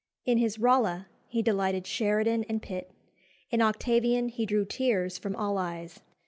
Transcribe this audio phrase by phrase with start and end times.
[0.25, 2.89] In his Rolla he delighted Sheridan and Pitt;
[3.51, 5.99] in Octavian he drew tears from all eyes.